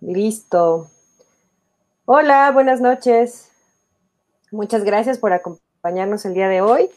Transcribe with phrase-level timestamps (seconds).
[0.00, 0.88] Listo.
[2.06, 3.52] Hola, buenas noches.
[4.50, 6.88] Muchas gracias por acompañarnos el día de hoy.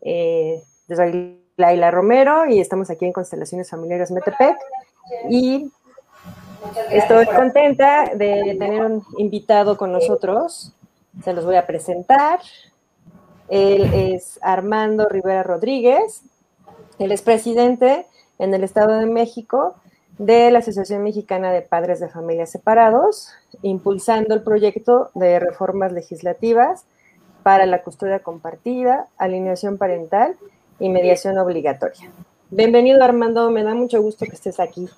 [0.00, 4.56] Eh, soy Laila Romero y estamos aquí en Constelaciones Familiares Metepec.
[5.30, 5.70] Y
[6.90, 10.72] estoy contenta de tener un invitado con nosotros.
[11.22, 12.40] Se los voy a presentar.
[13.48, 16.22] Él es Armando Rivera Rodríguez.
[16.98, 18.06] Él es presidente
[18.40, 19.76] en el Estado de México
[20.18, 23.28] de la Asociación Mexicana de Padres de Familias Separados,
[23.62, 26.84] impulsando el proyecto de reformas legislativas
[27.42, 30.36] para la custodia compartida, alineación parental
[30.78, 32.10] y mediación obligatoria.
[32.50, 34.88] Bienvenido Armando, me da mucho gusto que estés aquí.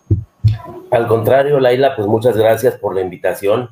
[0.91, 3.71] Al contrario, Laila, pues muchas gracias por la invitación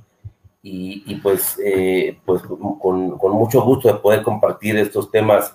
[0.66, 5.55] y, pues, eh, pues con, mucho gusto de poder compartir estos temas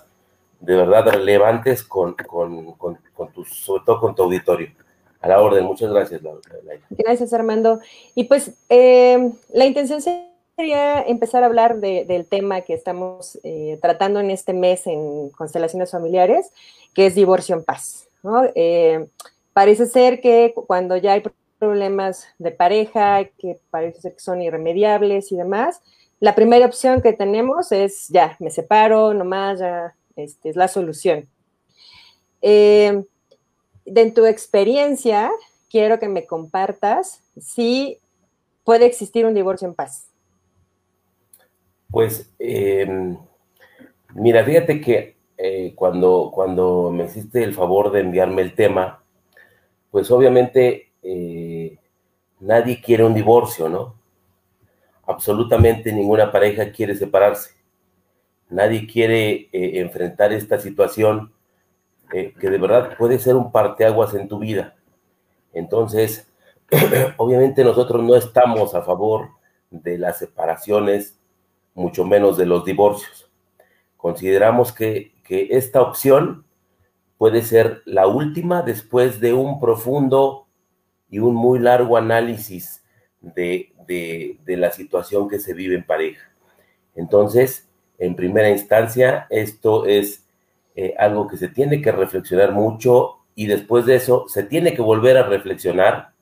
[0.60, 4.68] de verdad relevantes con, con, con, tu, sobre todo con tu auditorio.
[5.20, 6.22] A la orden, muchas gracias.
[6.90, 7.80] Gracias, Armando.
[8.14, 14.20] Y pues eh, la intención sería empezar a hablar del tema que estamos eh, tratando
[14.20, 16.50] en este mes en constelaciones familiares,
[16.94, 18.08] que es divorcio en paz.
[18.54, 19.06] Eh,
[19.52, 21.22] parece ser que cuando ya hay
[21.58, 25.82] problemas de pareja, que parece ser que son irremediables y demás,
[26.18, 31.28] la primera opción que tenemos es ya, me separo, nomás, ya este, es la solución.
[33.84, 35.30] De tu experiencia,
[35.70, 37.98] quiero que me compartas si
[38.64, 40.06] puede existir un divorcio en paz.
[41.90, 43.16] Pues, em,
[44.14, 49.02] mira, fíjate que eh, cuando, cuando me hiciste el favor de enviarme el tema,
[49.90, 51.78] pues obviamente eh,
[52.38, 53.94] nadie quiere un divorcio, ¿no?
[55.06, 57.54] Absolutamente ninguna pareja quiere separarse.
[58.48, 61.32] Nadie quiere eh, enfrentar esta situación
[62.12, 64.76] eh, que de verdad puede ser un parteaguas en tu vida.
[65.52, 66.32] Entonces,
[67.16, 69.30] obviamente nosotros no estamos a favor
[69.70, 71.18] de las separaciones,
[71.74, 73.30] mucho menos de los divorcios.
[73.96, 76.44] Consideramos que, esta opción
[77.16, 80.48] puede ser la última después de un profundo
[81.08, 82.82] y un muy largo análisis
[83.20, 86.32] de, de la situación que se vive en pareja.
[86.96, 87.70] Entonces,
[88.00, 90.19] en primera instancia, esto es
[90.74, 94.82] eh, algo que se tiene que reflexionar mucho y después de eso se tiene que
[94.82, 96.12] volver a reflexionar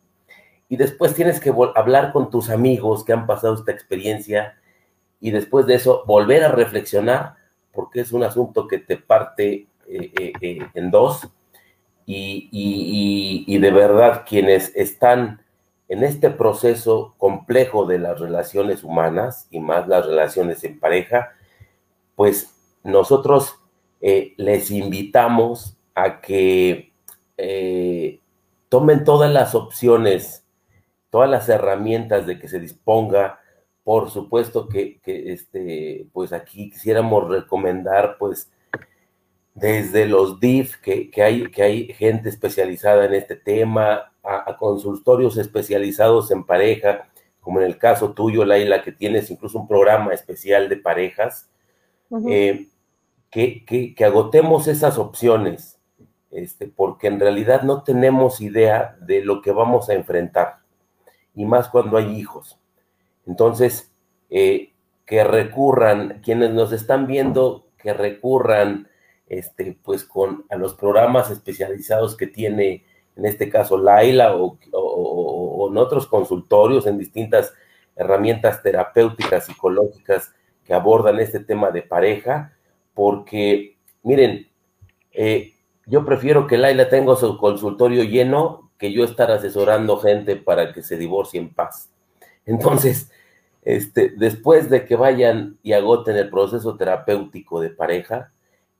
[0.68, 4.58] y después tienes que hablar con tus amigos que han pasado esta experiencia
[5.20, 7.34] y después de eso volver a reflexionar
[7.72, 11.28] porque es un asunto que te parte eh, eh, en dos
[12.06, 12.48] y,
[13.46, 15.42] y de verdad quienes están
[15.88, 21.32] en este proceso complejo de las relaciones humanas y más las relaciones en pareja,
[22.14, 22.54] pues
[22.84, 23.58] nosotros
[24.00, 26.92] eh, les invitamos a que
[27.36, 28.20] eh,
[28.68, 30.44] tomen todas las opciones,
[31.10, 33.40] todas las herramientas de que se disponga.
[33.82, 38.50] Por supuesto que, este, pues aquí quisiéramos recomendar, pues,
[39.54, 46.30] desde los DIF, que, hay, que hay gente especializada en este tema, a, consultorios especializados
[46.30, 47.08] en pareja,
[47.40, 51.48] como en el caso tuyo, Laila, que tienes incluso un programa especial de parejas
[53.30, 55.78] que, agotemos esas opciones,
[56.30, 60.60] este, porque en realidad no tenemos idea de lo que vamos a enfrentar,
[61.34, 62.58] y más cuando hay hijos.
[63.26, 63.92] Entonces,
[64.30, 64.72] eh,
[65.06, 68.88] que recurran, quienes nos están viendo, que recurran,
[69.26, 72.84] este, pues con a los programas especializados que tiene,
[73.16, 77.52] en este caso, Laila o, o en otros consultorios, en distintas
[77.96, 80.34] herramientas terapéuticas, psicológicas
[80.64, 82.57] que abordan este tema de pareja,
[82.98, 84.48] porque, miren,
[85.12, 85.52] eh,
[85.86, 90.82] yo prefiero que Laila tenga su consultorio lleno que yo estar asesorando gente para que
[90.82, 91.92] se divorcie en paz.
[92.44, 93.12] Entonces,
[93.62, 98.32] este, después de que vayan y agoten el proceso terapéutico de pareja,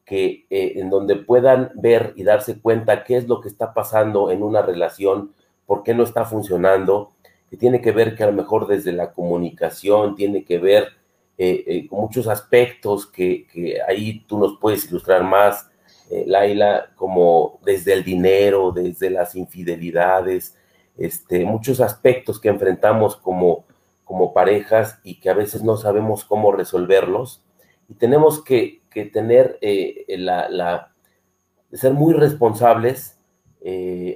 [0.05, 4.33] que eh, en donde puedan ver y darse cuenta qué es lo que está pasando
[4.33, 5.33] en una relación,
[5.65, 7.13] por qué no está funcionando,
[7.48, 10.97] que tiene que ver que a lo mejor desde la comunicación, tiene que ver
[11.41, 13.47] eh, eh, muchos aspectos que,
[13.87, 15.71] ahí tú nos puedes ilustrar más,
[16.11, 20.57] eh, Laila, como desde el dinero, desde las infidelidades,
[20.97, 23.67] este, muchos aspectos que enfrentamos como,
[24.03, 27.45] como parejas y que a veces no sabemos cómo resolverlos.
[27.89, 28.83] Y tenemos que,
[29.13, 29.61] tener
[30.09, 30.93] la, la,
[31.73, 33.17] ser muy responsables,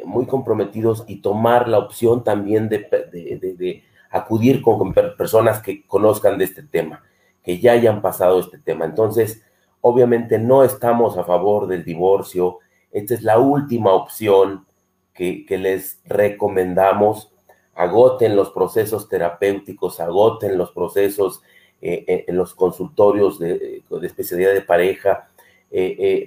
[0.05, 6.47] muy comprometidos y tomar la opción también de, de acudir con personas que conozcan de
[6.47, 7.05] este tema
[7.43, 8.85] que ya hayan pasado este tema.
[8.85, 9.43] Entonces,
[9.81, 12.59] obviamente no estamos a favor del divorcio.
[12.91, 14.67] Esta es la última opción
[15.15, 17.31] que, les recomendamos
[17.75, 21.43] agoten los procesos terapéuticos, agoten los procesos
[21.81, 25.29] eh, en los consultorios de, especialidad de pareja,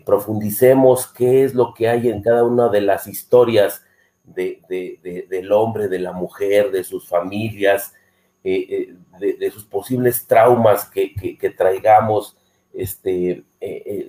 [0.06, 3.86] profundicemos qué es lo que hay en cada una de las historias
[4.26, 7.94] del hombre, de la mujer, de sus familias,
[8.52, 12.38] de, sus posibles traumas que, traigamos
[12.74, 13.44] este,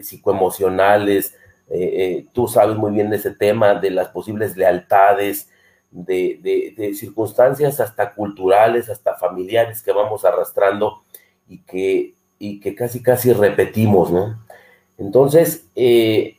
[0.02, 1.34] psicoemocionales,
[1.68, 5.50] eh, eh, tú sabes muy bien de ese tema, de las posibles lealtades,
[5.90, 11.02] de, circunstancias hasta culturales, hasta familiares que vamos arrastrando
[11.48, 14.44] y que, y que casi, casi repetimos, ¿no?
[14.98, 16.36] Entonces, eh,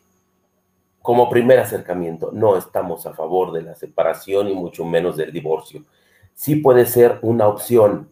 [1.02, 5.84] como primer acercamiento, no estamos a favor de la separación y mucho menos del divorcio.
[6.38, 8.12] Sí puede ser una opción,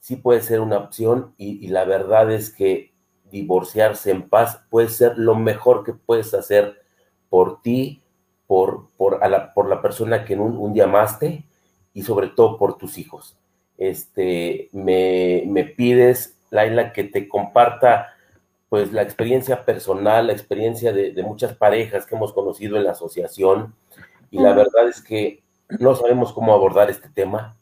[0.00, 2.92] sí puede ser una opción y la verdad es que
[3.30, 6.82] divorciarse en paz puede ser lo mejor que puedes hacer
[7.28, 8.02] por ti,
[8.46, 11.44] por, por, la, por la persona que un, un, día amaste
[11.92, 13.38] y sobre todo por tus hijos.
[13.76, 18.08] Este, me, me pides, Laila, que te comparta
[18.68, 22.92] pues la experiencia personal, la experiencia de, de, muchas parejas que hemos conocido en la
[22.92, 23.74] asociación
[24.30, 27.56] y la verdad es que no sabemos cómo abordar este tema,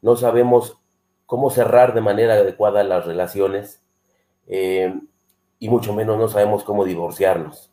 [0.00, 0.78] no sabemos
[1.26, 3.82] cómo cerrar de manera adecuada las relaciones
[4.46, 4.94] eh,
[5.58, 7.72] y mucho menos no sabemos cómo divorciarnos.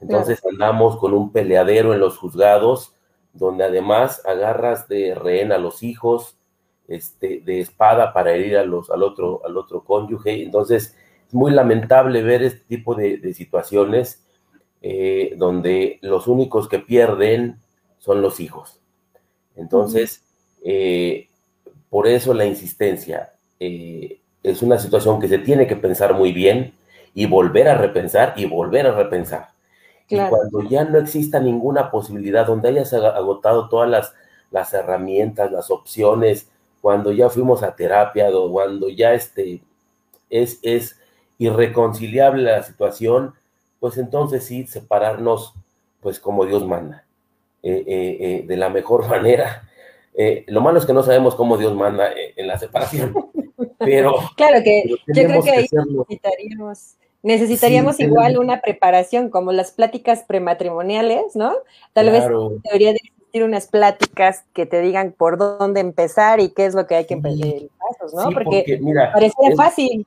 [0.00, 2.94] Entonces andamos con un peleadero en los juzgados,
[3.32, 6.38] donde además agarras de rehén a los hijos,
[6.88, 10.42] este, de espada para herir a los, al, otro, al otro cónyuge.
[10.42, 10.96] Entonces,
[11.26, 14.24] es muy lamentable ver este tipo de, situaciones
[14.82, 17.60] eh, donde los únicos que pierden
[17.98, 18.80] son los hijos.
[19.56, 20.22] Entonces,
[20.64, 21.28] eh,
[21.90, 26.74] por eso la insistencia es una situación que se tiene que pensar muy bien
[27.14, 29.48] y volver a repensar y volver a repensar.
[30.08, 34.14] Y cuando ya no exista ninguna posibilidad, donde hayas agotado todas las,
[34.50, 36.48] las herramientas, las opciones,
[36.80, 39.62] cuando ya fuimos a terapia, cuando ya este,
[40.30, 41.00] es, es
[41.38, 43.34] irreconciliable la situación,
[43.80, 45.54] pues entonces sí, separarnos,
[46.00, 47.05] pues como Dios manda,
[47.68, 49.68] eh, eh, eh, de la mejor manera.
[50.46, 53.12] lo malo es que no sabemos cómo Dios manda en la separación.
[53.78, 60.22] Pero claro que yo creo que, ahí necesitaríamos, necesitaríamos igual una preparación, como las pláticas
[60.22, 61.56] prematrimoniales, ¿no?
[61.92, 62.24] Tal vez
[62.64, 66.86] debería de existir unas pláticas que te digan por dónde empezar y qué es lo
[66.86, 67.68] que hay que empezar,
[68.14, 68.30] ¿no?
[68.30, 70.06] porque, mira, parecía fácil.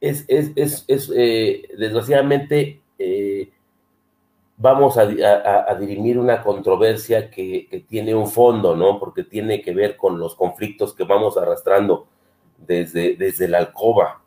[0.00, 3.48] Es, es, es, es eh, desgraciadamente, eh,
[4.62, 9.00] vamos a, a, dirimir una controversia que, que, tiene un fondo, ¿no?
[9.00, 12.06] Porque tiene que ver con los conflictos que vamos arrastrando
[12.56, 14.22] desde, desde la alcoba.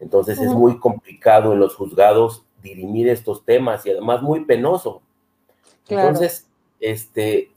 [0.00, 5.02] Entonces es muy complicado en los juzgados dirimir estos temas y además muy penoso.
[5.88, 6.48] Entonces,
[6.80, 7.50] este,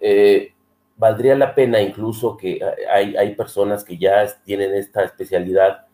[0.00, 0.52] eh,
[0.96, 2.60] valdría la pena incluso que
[2.92, 5.86] hay, hay, personas que ya tienen esta especialidad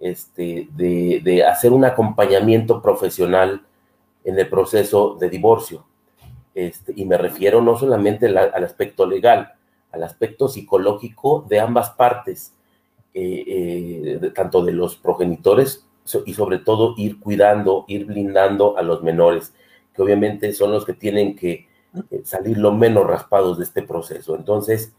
[0.00, 3.66] este, de, hacer un acompañamiento profesional
[4.28, 5.86] en el proceso de divorcio.
[6.54, 9.54] Este, y me refiero no solamente al aspecto legal,
[9.90, 12.52] al aspecto psicológico de ambas partes
[13.14, 15.86] eh, eh, tanto de los progenitores
[16.26, 19.54] y sobre todo ir cuidando, ir blindando a los menores,
[19.94, 21.66] que obviamente son los que tienen que
[22.10, 24.36] eh, salir lo menos raspados de este proceso.
[24.36, 24.94] Entonces,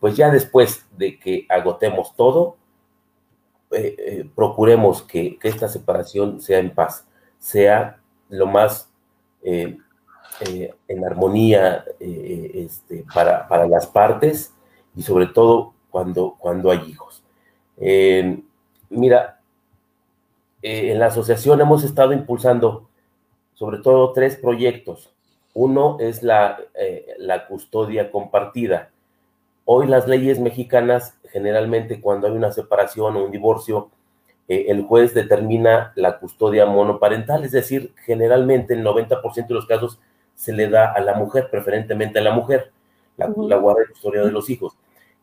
[0.00, 2.56] pues ya después de que agotemos todo,
[4.34, 7.06] procuremos que, esta separación sea en paz,
[7.38, 8.90] sea lo más
[9.42, 14.52] en armonía este, para, para las partes
[14.96, 17.22] y sobre todo cuando, cuando hay hijos.
[17.78, 18.42] Eh,
[18.90, 19.40] mira,
[20.62, 22.88] eh, en la asociación hemos estado impulsando
[23.54, 25.12] sobre todo tres proyectos.
[25.54, 28.90] Uno es la, eh, la custodia compartida.
[29.64, 33.90] Hoy las leyes mexicanas, generalmente cuando hay una separación o un divorcio,
[34.48, 39.98] el juez determina la custodia monoparental, es decir, generalmente el 90% de los casos
[40.34, 42.70] se le da a la mujer, preferentemente a la mujer,
[43.16, 44.76] la, la guarda de custodia de los hijos.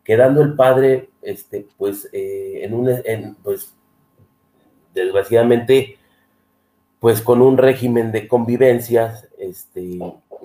[0.04, 3.74] Quedando el padre, este, pues, eh, en un, en, pues,
[4.94, 5.98] desgraciadamente,
[7.00, 10.00] pues con un régimen de convivencia, este,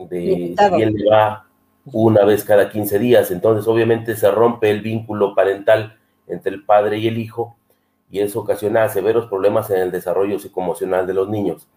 [0.09, 1.47] de si él va
[1.93, 6.99] una vez cada 15 días, entonces obviamente se rompe el vínculo parental entre el padre
[6.99, 7.58] y el hijo
[8.11, 11.69] y eso ocasiona severos problemas en el desarrollo psicoemocional de los niños.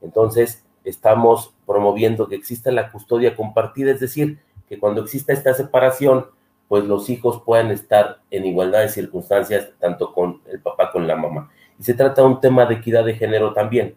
[0.00, 6.26] Entonces, estamos promoviendo que exista la custodia compartida, es decir, que cuando exista esta separación,
[6.68, 11.16] pues los hijos puedan estar en igualdad de circunstancias, tanto con el papá como la
[11.16, 11.50] mamá.
[11.78, 13.96] Y se trata de un tema de equidad de género también,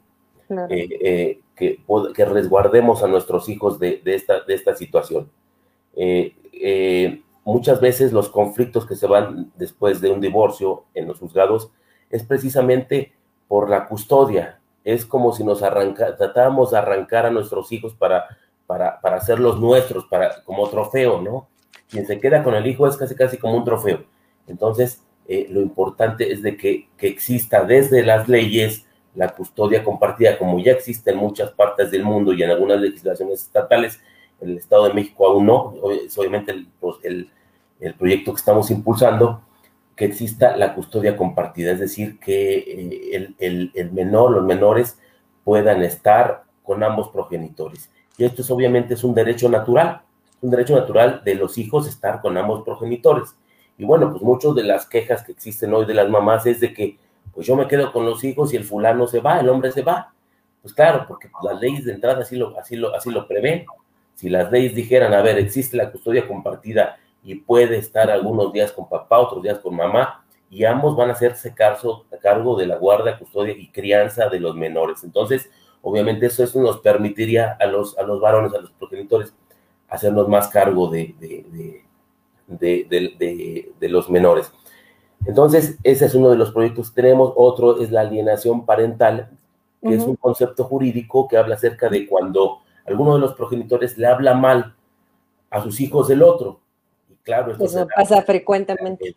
[0.69, 1.79] eh, eh, que,
[2.15, 5.29] que, resguardemos a nuestros hijos de, esta, de esta situación.
[5.95, 11.71] Eh, muchas veces los conflictos que se van después de un divorcio en los juzgados
[12.13, 13.11] es precisamente
[13.47, 14.59] por la custodia.
[14.83, 18.25] Es como si nos arranca, tratáramos de arrancar a nuestros hijos para,
[18.67, 21.47] para, para hacerlos nuestros, para, como trofeo, ¿no?
[21.89, 24.03] Quien se queda con el hijo es casi casi como un trofeo.
[24.45, 30.37] Entonces, eh, lo importante es de que, que, exista desde las leyes la custodia compartida,
[30.37, 33.99] como ya existe en muchas partes del mundo y en algunas legislaciones estatales,
[34.39, 35.73] el Estado de México aún no,
[36.05, 37.31] es obviamente pues, el,
[37.79, 39.41] el proyecto que estamos impulsando,
[39.95, 44.97] que exista la custodia compartida, es decir, que eh, el, el, menor, los menores
[45.43, 47.91] puedan estar con ambos progenitores.
[48.17, 50.01] Y esto es obviamente es un derecho natural,
[50.41, 53.35] un derecho natural de los hijos estar con ambos progenitores.
[53.77, 56.73] Y bueno, pues muchas de las quejas que existen hoy de las mamás es de
[56.73, 56.97] que,
[57.33, 59.81] pues yo me quedo con los hijos y el fulano se va, el hombre se
[59.81, 60.13] va.
[60.61, 63.65] Pues claro, porque las leyes de entrada así lo, así lo, así lo prevén.
[64.15, 68.71] Si las leyes dijeran, a ver, existe la custodia compartida y puede estar algunos días
[68.71, 72.67] con papá, otros días con mamá, y ambos van a hacerse cargo, a cargo de
[72.67, 75.03] la guarda, custodia y crianza de los menores.
[75.03, 75.49] Entonces,
[75.81, 79.33] obviamente eso, eso nos permitiría a los, a los varones, a los progenitores,
[79.87, 81.83] hacernos más cargo de, de,
[83.79, 84.51] de los menores.
[85.25, 87.33] Entonces, ese es uno de los proyectos que tenemos.
[87.35, 89.29] Otro es la alienación parental,
[89.81, 89.97] que uh -huh.
[89.97, 94.33] es un concepto jurídico que habla acerca de cuando alguno de los progenitores le habla
[94.33, 94.75] mal
[95.49, 96.59] a sus hijos del otro.
[97.23, 99.15] Claro, esto Eso pasa frecuentemente.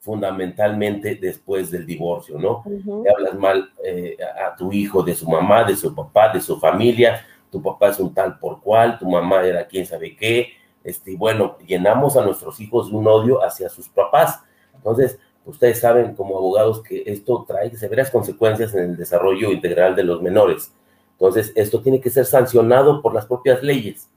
[0.00, 2.62] Fundamentalmente después del divorcio, ¿no?
[2.64, 3.04] Uh -huh.
[3.04, 6.58] Le hablas mal eh, a tu hijo de su mamá, de su papá, de su
[6.58, 7.26] familia.
[7.50, 10.50] Tu papá es un tal por cual, tu mamá era quién sabe qué,
[10.86, 14.40] este, y bueno, llenamos a nuestros hijos de un odio hacia sus papás.
[14.72, 20.04] Entonces, ustedes saben como abogados que esto trae severas consecuencias en el desarrollo integral de
[20.04, 20.72] los menores.
[21.10, 24.08] Entonces, esto tiene que ser sancionado por las propias leyes.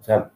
[0.00, 0.32] O sea,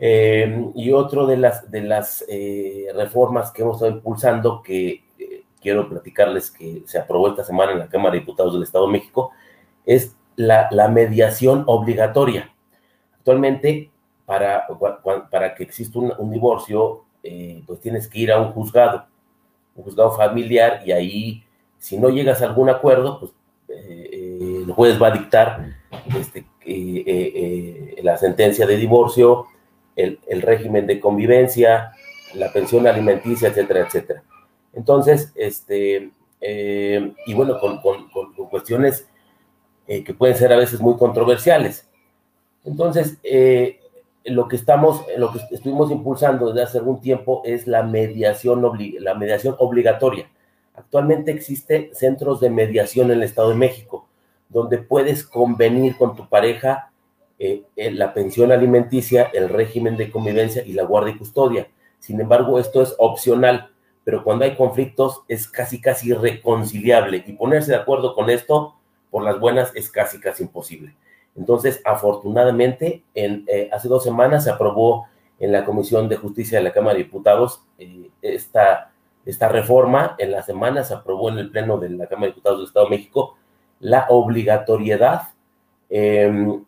[0.00, 5.44] eh, y otro de las, de las eh, reformas que hemos estado impulsando, que eh,
[5.60, 8.92] quiero platicarles que se aprobó esta semana en la Cámara de Diputados del Estado de
[8.92, 9.32] México,
[9.84, 12.54] es la, mediación obligatoria.
[13.16, 13.90] Actualmente,
[14.24, 14.66] para,
[15.56, 19.06] que exista un, divorcio, eh, pues tienes que ir a un juzgado,
[19.74, 21.44] un juzgado familiar, y ahí,
[21.78, 23.32] si no llegas a algún acuerdo, pues
[23.68, 25.66] eh, el juez va a dictar
[26.16, 26.46] este,
[28.02, 29.46] la sentencia de divorcio,
[29.98, 31.92] el, régimen de convivencia,
[32.34, 34.22] la pensión alimenticia, etcétera, etcétera.
[34.72, 37.80] Entonces, este, y bueno, con,
[38.48, 39.06] cuestiones
[39.86, 41.88] que pueden ser a veces muy controversiales.
[42.64, 43.80] Entonces, eh,
[44.24, 48.62] lo que estamos, lo que estuvimos impulsando desde hace algún tiempo es la mediación,
[49.00, 50.30] la mediación obligatoria.
[50.74, 54.06] Actualmente existen centros de mediación en el Estado de México,
[54.48, 56.87] donde puedes convenir con tu pareja
[57.38, 61.68] eh, la pensión alimenticia, el régimen de convivencia y la guardia y custodia.
[61.98, 63.70] Sin embargo, esto es opcional,
[64.04, 68.74] pero cuando hay conflictos es casi, casi irreconciliable y ponerse de acuerdo con esto,
[69.10, 70.94] por las buenas, es casi, casi imposible.
[71.36, 75.06] Entonces, afortunadamente, en, eh, hace dos semanas se aprobó
[75.38, 78.92] en la Comisión de Justicia de la Cámara de Diputados eh, esta,
[79.24, 80.16] esta reforma.
[80.18, 82.86] En la semana se aprobó en el Pleno de la Cámara de Diputados del Estado
[82.86, 83.36] de México
[83.80, 85.28] la obligatoriedad
[85.90, 86.60] eh,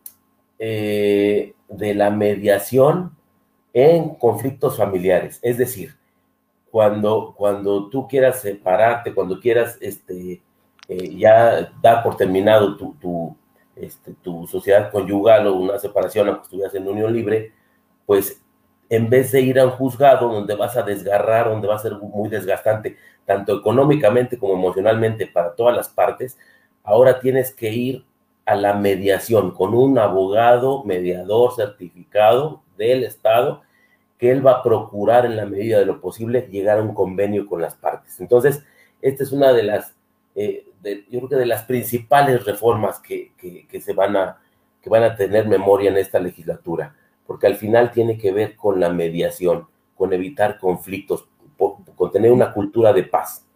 [0.61, 3.17] de la mediación
[3.73, 5.39] en conflictos familiares.
[5.43, 5.97] Es decir,
[6.71, 10.43] cuando, cuando tú quieras separarte, cuando quieras este,
[10.89, 13.37] ya dar por terminado tu, tu
[13.81, 17.53] este, tu sociedad conyugal o una separación, aunque estuvieras en unión libre,
[18.05, 18.43] pues
[18.91, 21.95] en vez de ir a un juzgado donde vas a desgarrar, donde va a ser
[21.95, 26.37] muy desgastante, tanto económicamente como emocionalmente para todas las partes,
[26.83, 28.05] ahora tienes que ir
[28.51, 33.63] a la mediación con un abogado mediador certificado del Estado
[34.19, 37.47] que él va a procurar en la medida de lo posible llegar a un convenio
[37.47, 38.19] con las partes.
[38.19, 38.65] Entonces,
[39.01, 39.95] esta es una de las
[40.35, 44.39] eh, yo creo que de las principales reformas que, que, que, se van a,
[44.83, 46.97] que van a tener memoria en esta legislatura,
[47.29, 51.29] porque al final tiene que ver con la mediación, con evitar conflictos,
[51.95, 53.47] con tener una cultura de paz.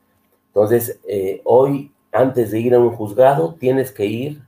[0.48, 4.42] Entonces, eh, hoy, antes de ir a un juzgado, tienes que ir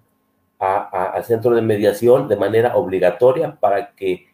[0.58, 4.28] a, a, al centro de mediación de manera obligatoria para que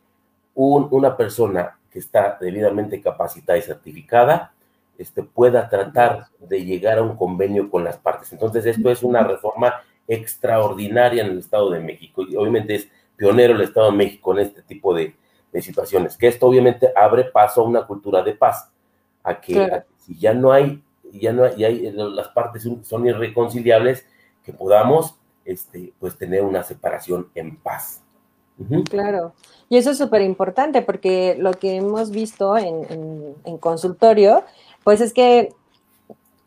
[0.55, 4.52] un, una persona que está debidamente capacitada y certificada
[4.99, 8.33] este, pueda tratar de llegar a un convenio con las partes.
[8.33, 9.75] Entonces, esto es una reforma
[10.07, 14.41] extraordinaria en el Estado de México y obviamente es pionero el Estado de México en
[14.41, 15.14] este tipo de,
[15.52, 18.71] de situaciones, que esto obviamente abre paso a una cultura de paz,
[19.23, 19.75] a que, claro.
[19.75, 24.07] a que si ya no hay, ya no hay, ya hay, las partes son irreconciliables,
[24.43, 28.03] que podamos este, pues tener una separación en paz.
[28.91, 29.33] Claro.
[29.69, 34.45] Y eso es súper importante porque lo que hemos visto en, en, consultorio,
[34.85, 35.55] pues es que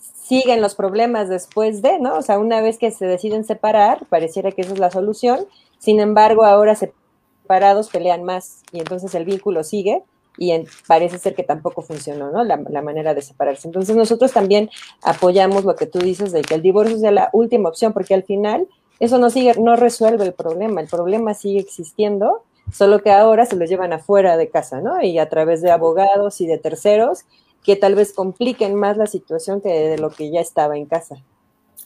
[0.02, 2.18] siguen los problemas después de, ¿no?
[2.18, 5.46] O sea, una vez que se deciden separar, pareciera que esa es la solución.
[5.80, 10.04] Sin embargo, ahora separados pelean más y entonces el vínculo sigue
[10.38, 10.52] y
[10.88, 12.44] parece ser que tampoco funcionó, ¿no?
[12.44, 13.68] La, la, manera de separarse.
[13.68, 14.70] Entonces nosotros también
[15.02, 18.24] apoyamos lo que tú dices de que el divorcio sea la última opción, porque al
[18.24, 18.68] final
[19.00, 23.56] eso no sigue, no resuelve el problema, el problema sigue existiendo, solo que ahora se
[23.56, 25.02] lo llevan afuera de casa, ¿no?
[25.02, 27.26] Y a través de abogados y de terceros
[27.64, 31.18] que tal vez compliquen más la situación que de lo que ya estaba en casa.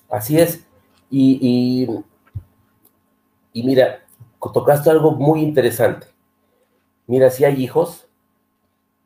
[0.09, 0.65] Así es.
[1.09, 1.87] Y,
[3.53, 4.01] y, mira,
[4.53, 6.07] tocaste algo muy interesante.
[7.07, 8.07] Mira, si hay hijos,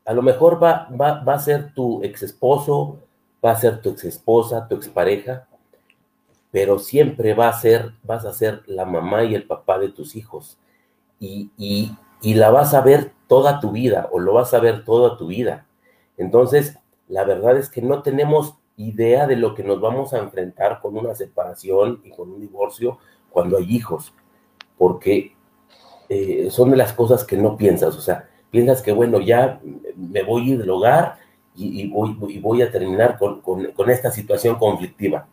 [0.04, 2.98] a lo mejor va, va, va a ser tu ex esposo,
[3.42, 5.46] va a ser tu ex esposa, tu expareja,
[6.54, 10.56] pero siempre a ser, vas a ser la mamá y el papá de tus hijos.
[11.18, 11.90] Y, y,
[12.22, 15.26] y la vas a ver toda tu vida o lo vas a ver toda tu
[15.26, 15.66] vida.
[16.16, 20.80] Entonces, la verdad es que no tenemos idea de lo que nos vamos a enfrentar
[20.80, 22.98] con una separación y con un divorcio
[23.30, 24.14] cuando hay hijos,
[24.78, 25.34] porque
[26.08, 27.96] eh, son de las cosas que no piensas.
[27.96, 29.60] O sea, piensas que, bueno, ya
[29.96, 31.16] me voy a ir del hogar
[31.56, 35.26] y, voy, voy, a terminar con, esta situación conflictiva.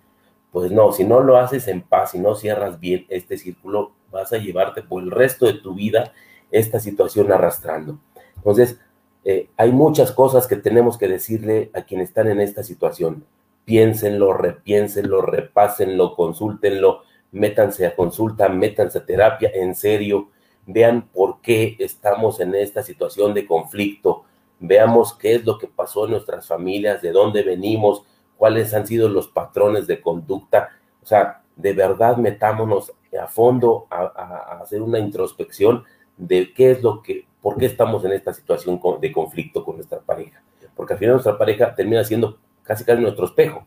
[0.51, 4.33] Pues no, si no lo haces en paz, si no cierras bien este círculo, vas
[4.33, 6.13] a llevarte por el resto de tu vida
[6.51, 7.99] esta situación arrastrando.
[8.35, 8.79] Entonces,
[9.23, 13.25] eh, hay muchas cosas que tenemos que decirle a quienes están en esta situación.
[13.65, 20.29] Piénsenlo, repiénsenlo, repásenlo, consúltenlo, métanse a consulta, métanse a terapia, en serio
[20.65, 24.23] vean por qué estamos en esta situación de conflicto,
[24.59, 28.03] veamos qué es lo que pasó en nuestras familias, de dónde venimos,
[28.41, 30.71] cuáles han sido los patrones de conducta.
[31.03, 35.83] O sea, de verdad metámonos a fondo a, hacer una introspección
[36.17, 39.99] de qué es lo que, por qué estamos en esta situación de conflicto con nuestra
[39.99, 40.41] pareja.
[40.75, 43.63] Porque al final nuestra pareja termina siendo casi casi nuestro espejo.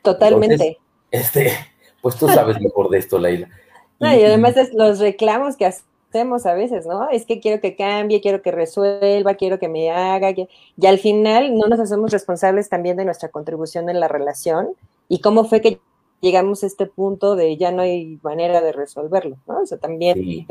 [0.00, 0.78] Totalmente.
[1.10, 1.52] este,
[2.00, 3.50] pues tú sabes mejor de esto, Laila.
[4.00, 7.08] y, además es los reclamos que hacemos a veces, ¿no?
[7.10, 11.54] Es que quiero que cambie, quiero que resuelva, quiero que me haga, y al final
[11.56, 14.70] no nos hacemos responsables también de nuestra contribución en la relación
[15.08, 15.80] y cómo fue que
[16.20, 19.60] llegamos a este punto de ya no hay manera de resolverlo, ¿no?
[19.60, 20.46] O sea, también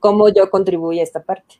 [0.00, 1.56] cómo yo contribuyo a esta parte.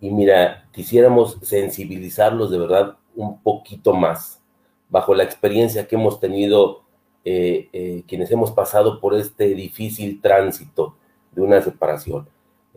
[0.00, 4.40] Y mira, quisiéramos sensibilizarlos de verdad un poquito más,
[4.88, 6.82] bajo la experiencia que hemos tenido
[7.24, 10.94] eh, eh, quienes hemos pasado por este difícil tránsito
[11.32, 12.28] de una separación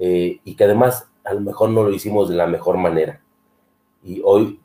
[0.03, 3.21] eh, y que además a lo mejor no lo hicimos de la mejor manera.
[4.03, 4.59] Y hoy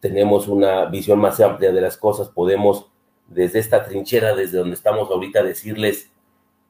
[0.00, 2.90] tenemos una visión más amplia de las cosas, podemos
[3.26, 6.10] desde esta trinchera, desde donde estamos ahorita, decirles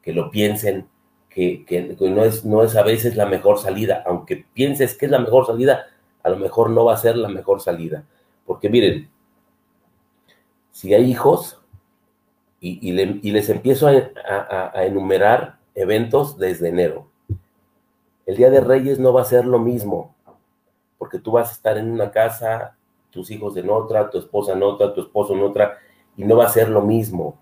[0.03, 0.89] que lo piensen,
[1.29, 5.13] que, que, no, es, no es a veces la mejor salida, aunque pienses que es
[5.13, 5.87] la mejor salida,
[6.25, 8.05] a lo mejor no va a ser la mejor salida.
[8.45, 9.09] Porque miren,
[10.73, 11.63] si hay hijos,
[12.59, 17.10] y, les empiezo a enumerar eventos desde enero,
[18.31, 20.15] el Día de Reyes no va a ser lo mismo,
[20.99, 22.77] porque tú vas a estar en una casa,
[23.11, 25.79] tus hijos en otra, tu esposa en otra, tu esposo en otra,
[26.17, 27.37] y no va a ser lo mismo.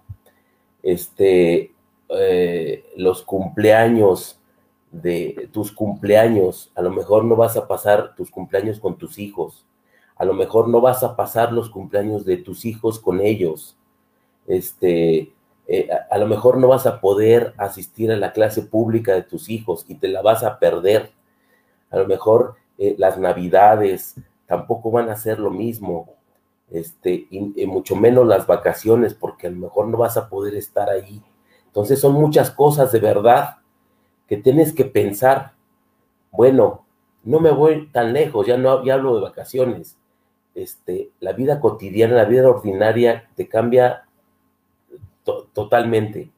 [0.83, 1.74] Este,
[2.09, 4.40] eh, los cumpleaños
[4.90, 9.66] de tus cumpleaños, a lo mejor no vas a pasar tus cumpleaños con tus hijos,
[10.16, 13.77] a lo mejor no vas a pasar los cumpleaños de tus hijos con ellos.
[14.46, 15.35] Este,
[15.70, 19.50] eh, a, lo mejor no vas a poder asistir a la clase pública de tus
[19.50, 21.12] hijos y te la vas a perder.
[21.90, 24.14] A lo mejor eh, las navidades
[24.46, 26.14] tampoco van a ser lo mismo,
[26.70, 30.88] este, y, mucho menos las vacaciones, porque a lo mejor no vas a poder estar
[30.88, 31.22] ahí.
[31.66, 33.59] Entonces son muchas cosas de verdad
[34.26, 35.52] que tienes que pensar.
[36.31, 36.87] Bueno,
[37.24, 39.98] no me voy tan lejos, ya no ya hablo de vacaciones.
[40.54, 44.08] Este, la vida cotidiana, la vida ordinaria te cambia
[45.52, 46.30] totalmente.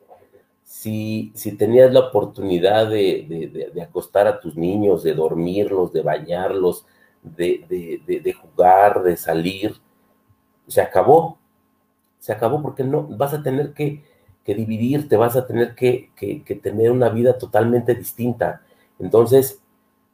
[0.64, 6.86] Si, si, tenías la oportunidad de, acostar a tus niños, de dormirlos, de bañarlos,
[7.22, 9.74] de, jugar, de salir,
[10.66, 11.38] se acabó.
[12.18, 14.04] Se acabó porque no vas a tener que,
[14.46, 16.10] dividirte, vas a tener que,
[16.62, 18.62] tener una vida totalmente distinta.
[18.98, 19.60] Entonces,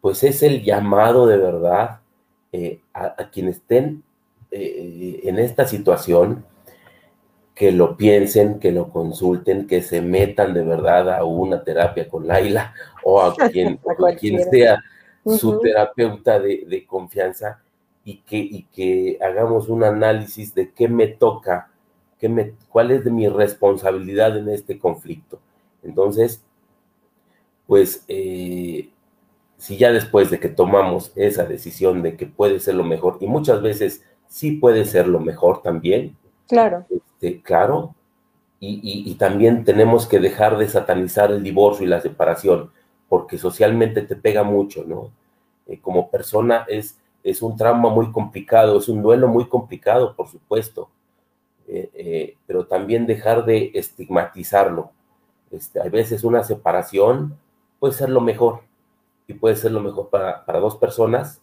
[0.01, 2.01] pues es el llamado de verdad
[2.53, 4.03] eh, a, quienes estén
[4.51, 6.45] eh, en esta situación,
[7.57, 12.27] que lo piensen, que lo consulten, que se metan de verdad a una terapia con
[12.27, 13.81] Laila o a quien,
[14.21, 14.79] quien sea
[15.25, 17.63] su terapeuta de, confianza
[18.05, 21.71] y que, y que hagamos un análisis de qué me toca,
[22.19, 25.41] qué me, cuál es de mi responsabilidad en este conflicto.
[25.83, 26.45] Entonces,
[27.67, 28.91] pues eh,
[29.57, 33.27] si ya después de que tomamos esa decisión de que puede ser lo mejor, y
[33.27, 36.19] muchas veces sí puede ser lo mejor también.
[36.49, 36.87] Claro.
[36.91, 37.95] Este, claro.
[38.59, 42.73] Y, también tenemos que dejar de satanizar el divorcio y la separación,
[43.09, 45.11] porque socialmente te pega mucho, ¿no?
[45.67, 50.29] Eh, como persona es, es un trauma muy complicado, es un duelo muy complicado, por
[50.29, 50.89] supuesto,
[51.69, 54.91] eh, eh, pero también dejar de estigmatizarlo.
[55.51, 57.39] Este, a veces una separación
[57.79, 58.63] puede ser lo mejor,
[59.29, 61.41] y puede ser lo mejor para, dos personas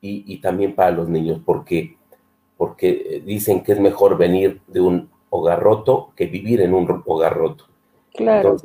[0.00, 1.97] y, y, también para los niños, porque
[2.58, 7.02] porque eh, dicen que es mejor venir de un hogar roto que vivir en un
[7.06, 7.64] hogar roto.
[8.14, 8.56] Claro.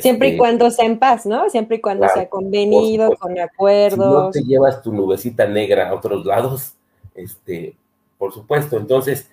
[0.00, 1.48] Siempre y este, cuando sea en paz, ¿no?
[1.48, 4.34] Siempre y cuando sea convenido, con acuerdos.
[4.34, 6.74] Si no te llevas tu nubecita negra a otros lados,
[7.14, 7.76] este,
[8.18, 8.76] por supuesto.
[8.76, 9.30] Entonces,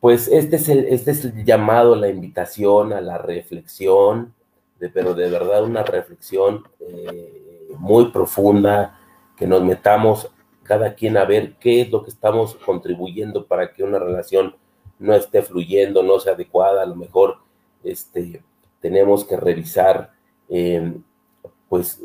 [0.00, 4.34] pues este es el, este es el llamado, la invitación a la reflexión,
[4.80, 8.98] de, pero de verdad una reflexión eh, muy profunda,
[9.36, 10.28] que nos metamos
[10.68, 14.54] cada quien a ver qué es lo que estamos contribuyendo para que una relación
[14.98, 17.38] no esté fluyendo, no sea adecuada, a lo mejor
[17.82, 18.42] este,
[18.80, 20.12] tenemos que revisar
[20.50, 21.02] em,
[21.70, 22.02] pues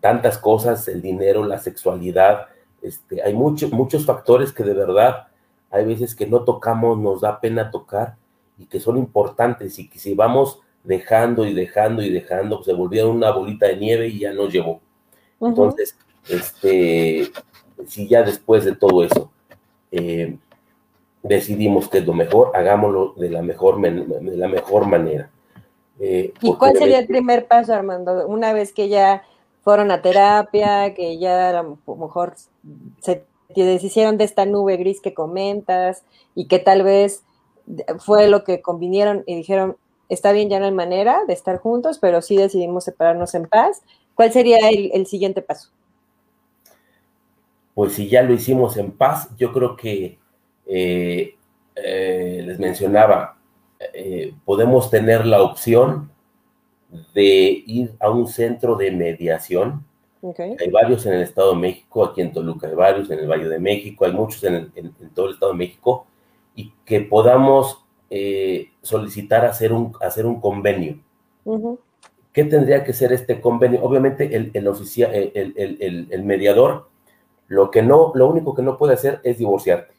[0.00, 2.46] tantas cosas, el dinero, la sexualidad,
[2.82, 5.28] este, hay muchos muchos factores que de verdad
[5.70, 8.16] hay veces que no tocamos, nos da pena tocar
[8.58, 12.74] y que son importantes y que si vamos dejando y dejando y dejando, pues se
[12.74, 14.80] volvieron una bolita de nieve y ya nos llevó.
[15.40, 15.96] Entonces,
[16.28, 17.32] este,
[17.86, 19.30] si ya después de todo eso
[19.90, 20.36] eh,
[21.22, 25.30] decidimos que es lo mejor, hagámoslo de la mejor, de la mejor manera.
[26.00, 28.26] Eh, ¿Y cuál sería el primer paso, Armando?
[28.26, 29.22] Una vez que ya
[29.62, 32.34] fueron a terapia, que ya a lo mejor
[33.00, 37.22] se deshicieron de esta nube gris que comentas y que tal vez
[37.98, 39.76] fue lo que convinieron y dijeron,
[40.08, 43.82] está bien, ya no hay manera de estar juntos, pero sí decidimos separarnos en paz.
[44.14, 45.70] ¿Cuál sería el siguiente paso?
[47.74, 50.18] Pues si ya lo hicimos en paz, yo creo que
[50.66, 51.36] eh,
[51.74, 53.38] eh, les mencionaba,
[53.94, 56.10] eh, podemos tener la opción
[57.14, 59.84] de ir a un centro de mediación.
[60.38, 63.48] Hay varios en el Estado de México, aquí en Toluca hay varios, en el Valle
[63.48, 64.70] de México, hay muchos en,
[65.14, 66.06] todo el Estado de México,
[66.54, 67.78] y que podamos
[68.82, 70.98] solicitar hacer un, hacer un convenio.
[72.32, 73.82] ¿Qué tendría que ser este convenio?
[73.82, 76.91] Obviamente el, el, el, el mediador
[77.52, 79.92] lo que no, lo único que no puede hacer es divorciarte,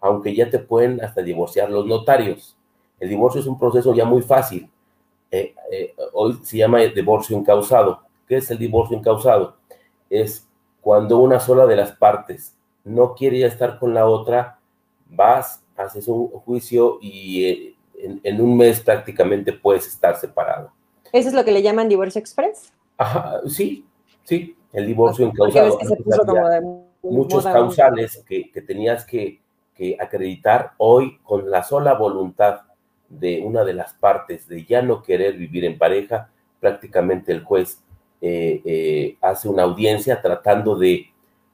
[0.00, 2.56] aunque ya te pueden hasta divorciar los notarios.
[2.98, 4.70] El divorcio es un proceso ya muy fácil.
[5.30, 8.00] Eh, eh, hoy se llama divorcio incausado.
[8.26, 9.56] ¿Qué es el divorcio incausado?
[10.08, 10.48] Es
[10.80, 14.58] cuando una sola de las partes no quiere ya estar con la otra,
[15.10, 20.72] vas, haces un juicio y eh, en, en, un mes prácticamente puedes estar separado.
[21.12, 22.72] ¿Eso es lo que le llaman divorcio express?
[22.96, 23.84] Ajá, sí,
[24.24, 25.78] sí, el divorcio encausado.
[27.02, 29.40] muchos causales que, tenías que,
[29.98, 32.60] acreditar hoy con la sola voluntad
[33.08, 36.30] de una de las partes de ya no querer vivir en pareja,
[36.60, 37.82] prácticamente el juez
[38.20, 41.08] eh, eh, hace una audiencia tratando de,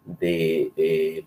[0.04, 1.24] de eh,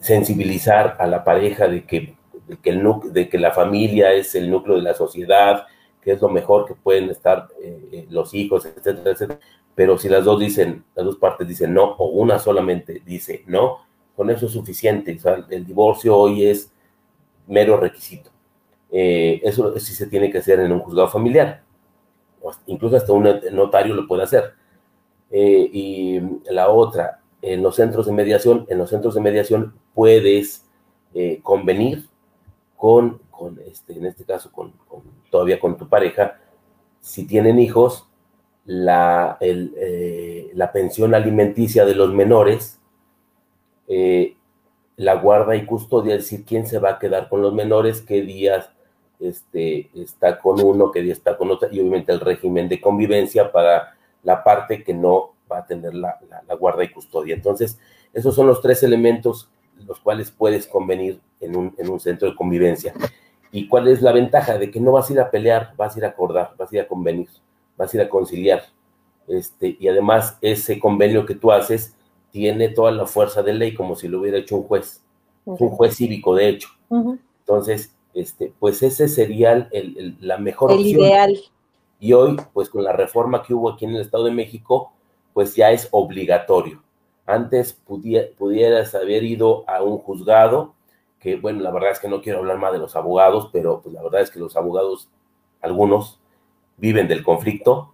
[0.00, 2.16] sensibilizar a la pareja de que,
[2.62, 5.66] que el, de que la familia es el núcleo de la sociedad,
[6.00, 7.48] que es lo mejor que pueden estar
[8.08, 9.38] los hijos, etcétera, etcétera
[9.78, 13.78] pero si las dos dicen, las dos partes dicen no, o una solamente dice no,
[14.16, 15.16] con eso es suficiente.
[15.50, 16.72] el divorcio hoy es
[17.46, 18.28] mero requisito.
[18.90, 21.62] Eh, eso sí se tiene que hacer en un juzgado familiar.
[22.66, 24.54] Incluso hasta un notario lo puede hacer.
[25.30, 30.66] Eh, y la otra, en los centros de mediación, en los centros de mediación puedes
[31.14, 32.08] eh, convenir
[32.76, 34.72] con, con este, en este caso, con,
[35.30, 36.40] todavía con tu pareja,
[37.00, 38.07] si tienen hijos,
[38.68, 42.78] la, eh, la pensión alimenticia de los menores,
[43.88, 44.36] eh,
[44.96, 48.20] la guarda y custodia, es decir, quién se va a quedar con los menores, qué
[48.20, 48.70] días
[49.20, 53.50] este, está con uno, qué día está con otro, y obviamente el régimen de convivencia
[53.50, 56.18] para la parte que no va a tener la,
[56.60, 57.34] guarda y custodia.
[57.34, 57.80] Entonces,
[58.12, 59.50] esos son los tres elementos
[59.86, 62.92] los cuales puedes convenir en un, en un centro de convivencia.
[63.50, 64.58] ¿Y cuál es la ventaja?
[64.58, 66.76] De que no vas a ir a pelear, vas a ir a acordar, vas a
[66.76, 67.28] ir a convenir
[67.78, 68.64] vas a ir a conciliar.
[69.26, 71.94] Este, y además ese convenio que tú haces
[72.30, 75.02] tiene toda la fuerza de ley como si lo hubiera hecho un juez,
[75.44, 76.68] un juez cívico de hecho.
[77.40, 81.38] Entonces, este, pues ese sería el, la mejor el ideal.
[82.00, 84.92] Y hoy, pues con la reforma que hubo aquí en el Estado de México,
[85.32, 86.82] pues ya es obligatorio.
[87.26, 90.74] Antes pudieras haber ido a un juzgado,
[91.20, 93.94] que bueno, la verdad es que no quiero hablar más de los abogados, pero pues
[93.94, 95.08] la verdad es que los abogados,
[95.60, 96.17] algunos,
[96.78, 97.92] viven del conflicto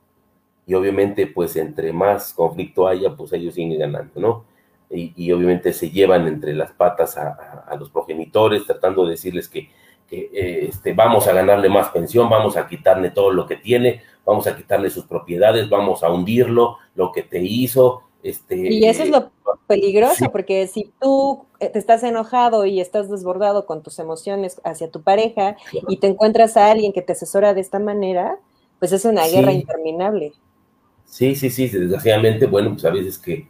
[0.67, 4.45] y obviamente pues entre más conflicto haya, pues ellos siguen ganando, ¿no?
[4.91, 9.71] Y, obviamente se llevan entre las patas a, los progenitores tratando de decirles que,
[10.11, 14.47] eh, este, vamos a ganarle más pensión, vamos a quitarle todo lo que tiene, vamos
[14.47, 18.03] a quitarle sus propiedades, vamos a hundirlo, lo que te hizo.
[18.23, 19.33] Este, y eso es lo
[19.67, 24.91] peligroso, porque si tú eh, te estás enojado y estás desbordado con tus emociones hacia
[24.93, 25.57] tu pareja
[25.89, 28.39] y te encuentras a alguien que te asesora de esta manera,
[28.79, 30.33] pues es una guerra interminable.
[31.05, 33.49] Sí, sí, sí, desgraciadamente, bueno, pues a veces que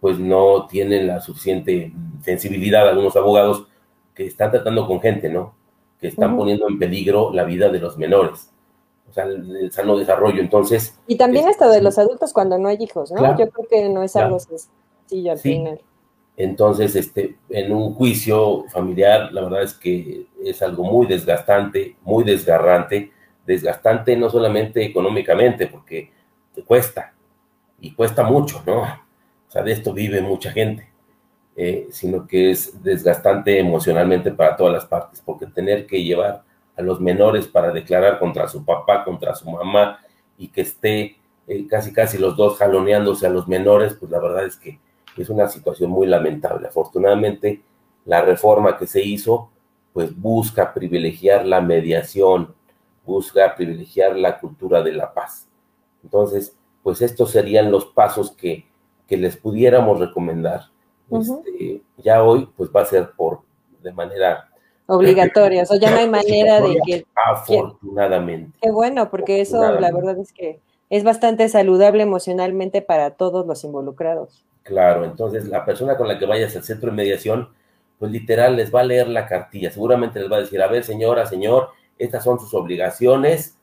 [0.00, 3.68] pues no tienen la suficiente sensibilidad algunos abogados
[4.14, 5.54] que están tratando con gente, ¿no?
[6.00, 8.50] Que están poniendo en peligro la vida de los menores,
[9.08, 10.98] o sea, el, sano desarrollo, entonces...
[11.06, 13.38] Y también hasta de los adultos cuando no hay hijos, ¿no?
[13.38, 15.80] Yo creo que no es algo sencillo al final.
[16.36, 22.24] Entonces, este, en un juicio familiar, la verdad es que es algo muy desgastante, muy
[22.24, 23.12] desgarrante,
[23.46, 26.10] desgastante no solamente económicamente, porque
[26.54, 27.14] te cuesta,
[27.80, 28.82] y cuesta mucho, ¿no?
[28.82, 30.88] O sea, de esto vive mucha gente,
[31.56, 36.44] eh, sino que es desgastante emocionalmente para todas las partes, porque tener que llevar
[36.76, 39.98] a los menores para declarar contra su papá, contra su mamá,
[40.38, 44.46] y que esté eh, casi casi los dos jaloneándose a los menores, pues la verdad
[44.46, 44.78] es que
[45.16, 46.68] es una situación muy lamentable.
[46.68, 47.62] Afortunadamente,
[48.04, 49.50] la reforma que se hizo,
[49.92, 52.54] pues busca privilegiar la mediación,
[53.04, 55.48] busca privilegiar la cultura de la paz.
[56.02, 58.70] Entonces, pues estos serían los pasos que,
[59.08, 60.70] les pudiéramos recomendar.
[61.10, 63.40] Este, ya hoy, pues va a ser por
[63.82, 64.48] de manera
[64.86, 67.06] obligatoria, o sea, ya no hay manera de que...
[67.14, 68.58] Afortunadamente.
[68.62, 73.64] Qué bueno, porque eso la verdad es que es bastante saludable emocionalmente para todos los
[73.64, 74.44] involucrados.
[74.62, 77.48] Claro, entonces la persona con la que vayas al centro de mediación,
[77.98, 80.84] pues literal les va a leer la cartilla, seguramente les va a decir, a ver
[80.84, 83.56] señora, señor, estas son sus obligaciones,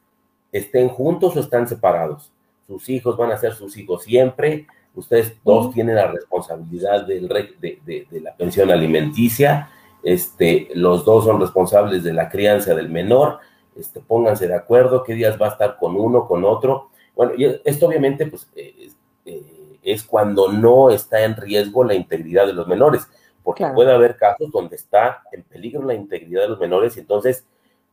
[0.52, 2.32] estén juntos o están separados.
[2.68, 4.68] Sus hijos van a ser sus hijos siempre.
[4.96, 9.70] Ustedes dos tienen la responsabilidad del, de, de, la pensión alimenticia.
[10.04, 13.40] Este, los dos son responsables de la crianza del menor.
[13.76, 16.90] Este, pónganse de acuerdo qué días va a estar con uno, con otro.
[17.16, 18.90] Bueno, y esto obviamente pues, eh,
[19.26, 23.08] eh, es cuando no está en riesgo la integridad de los menores,
[23.44, 27.46] porque puede haber casos donde está en peligro la integridad de los menores y entonces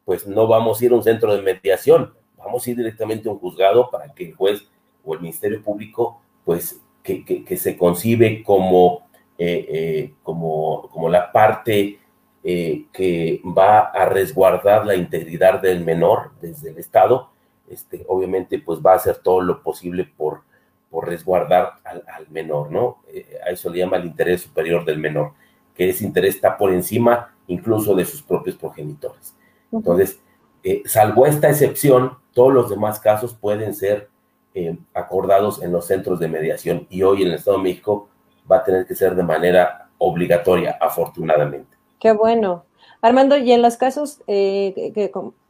[0.07, 3.33] pues no vamos a ir a un centro de mediación, vamos a ir directamente a
[3.33, 4.63] un juzgado para que el juez
[5.05, 11.99] o el Ministerio Público, pues, que, se concibe como, eh, eh, como, como la parte
[12.45, 17.31] eh, que va a resguardar la integridad del menor desde el Estado,
[17.69, 20.43] este, obviamente, pues va a hacer todo lo posible por,
[20.89, 22.99] por resguardar al, menor, ¿no?
[23.45, 25.33] a eso le llama el interés superior del menor,
[25.75, 29.35] que ese interés está por encima incluso de sus propios progenitores.
[29.73, 30.21] Entonces,
[30.63, 34.09] eh, salvo esta excepción, todos los demás casos pueden ser
[34.55, 38.09] eh, acordados en los centros de mediación y hoy en el Estado de México
[38.51, 41.77] va a tener que ser de manera obligatoria, afortunadamente.
[41.99, 42.65] Qué bueno.
[43.01, 44.93] Armando, ¿y en los casos eh,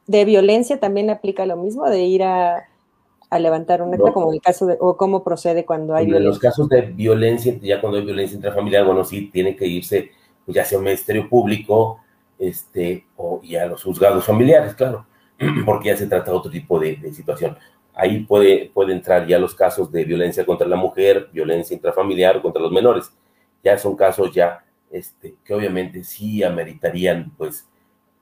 [0.06, 2.68] de violencia también aplica lo mismo, de ir a,
[3.38, 6.26] levantar un acta, como el caso de, o cómo procede cuando hay violencia?
[6.26, 10.10] En los casos de violencia, ya cuando hay violencia intrafamiliar, bueno, sí, tiene que irse
[10.44, 12.00] pues, ya sea un ministerio público,
[12.38, 15.06] este, o, y a los juzgados familiares, claro,
[15.64, 17.56] porque ya se trata de otro tipo de, situación.
[17.94, 22.60] Ahí puede, puede entrar ya los casos de violencia contra la mujer, violencia intrafamiliar contra
[22.60, 23.10] los menores.
[23.64, 27.66] Ya son casos ya este, que obviamente sí ameritarían pues,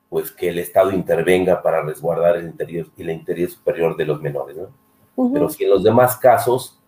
[0.08, 4.20] pues que el Estado intervenga para resguardar el interior y la interior superior de los
[4.20, 4.56] menores.
[4.56, 5.32] ¿no?
[5.32, 6.80] Pero si en los demás casos,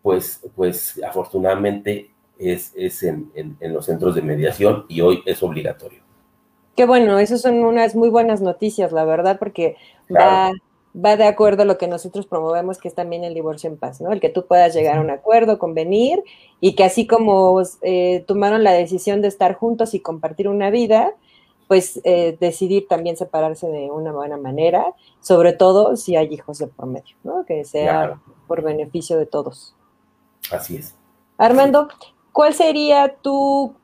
[0.00, 6.01] pues, pues afortunadamente es, es en, en los centros de mediación y hoy es obligatorio.
[6.76, 9.76] Qué bueno, esas son unas muy buenas noticias, la verdad, porque
[10.14, 10.52] va,
[10.94, 14.00] va de acuerdo a lo que nosotros promovemos, que es también el divorcio en paz,
[14.00, 14.10] ¿no?
[14.10, 16.22] El que tú puedas llegar a un acuerdo, convenir,
[16.60, 21.14] y que así como eh, tomaron la decisión de estar juntos y compartir una vida,
[21.68, 26.66] pues eh, decidir también separarse de una buena manera, sobre todo si hay hijos de
[26.66, 27.44] por medio, ¿no?
[27.44, 29.74] Que sea por beneficio de todos.
[30.50, 30.94] Así es.
[31.38, 31.88] Armando,
[32.32, 33.74] ¿cuál sería tu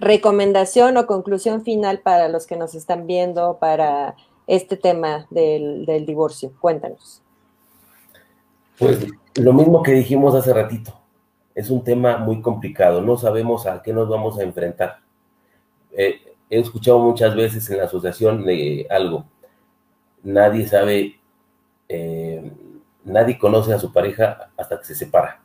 [0.00, 4.14] recomendación o conclusión final para los que nos están viendo para
[4.46, 6.52] este tema del, divorcio?
[6.60, 7.22] Cuéntanos.
[8.78, 10.98] Pues lo mismo que dijimos hace ratito,
[11.54, 15.00] es un tema muy complicado, no sabemos a qué nos vamos a enfrentar.
[15.90, 19.24] Eh, he escuchado muchas veces en la asociación de algo,
[20.22, 21.20] nadie sabe,
[21.88, 22.52] eh,
[23.04, 25.42] nadie conoce a su pareja hasta que se separa.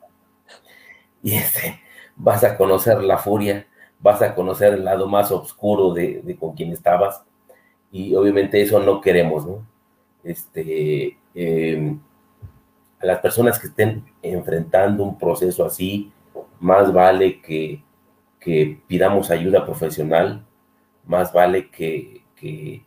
[1.22, 1.80] Y este,
[2.16, 3.66] vas a conocer la furia,
[4.04, 7.24] vas a conocer el lado más oscuro de, con quien estabas
[7.90, 9.46] y obviamente eso no queremos.
[10.22, 11.98] Este, em,
[13.00, 16.12] a las personas que estén enfrentando un proceso así,
[16.60, 17.82] más vale que,
[18.86, 20.44] pidamos ayuda profesional,
[21.06, 22.84] más vale que, que,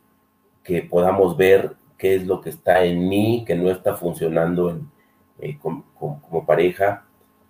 [0.88, 4.91] podamos ver qué es lo que está en mí, que no está funcionando en,
[5.39, 7.07] eh, como, pareja,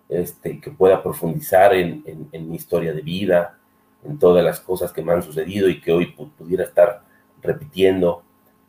[0.10, 3.58] este, que pueda profundizar en, en, en, mi historia de vida,
[4.04, 7.04] en todas las cosas que me han sucedido y que hoy pudiera estar
[7.42, 8.24] repitiendo,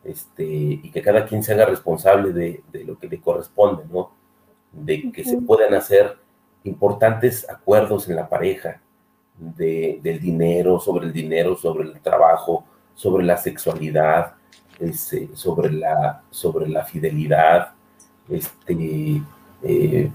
[0.05, 4.11] este, y que cada quien se haga responsable de, de lo que le corresponde, ¿no?
[4.72, 6.16] De que se puedan hacer
[6.64, 8.81] importantes acuerdos en la pareja,
[9.38, 14.35] de, del dinero, sobre el dinero, sobre el trabajo, sobre la sexualidad,
[14.79, 17.72] este, sobre, la, sobre la fidelidad,
[18.29, 19.22] este,
[19.62, 20.11] eh,